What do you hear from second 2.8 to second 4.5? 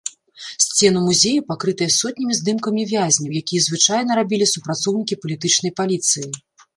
вязняў, якія звычайна рабілі